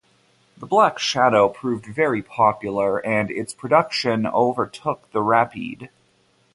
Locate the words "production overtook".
3.53-5.11